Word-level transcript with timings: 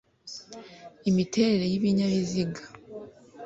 imiterere 1.09 1.65
y’ibinyabiziga 1.71 2.61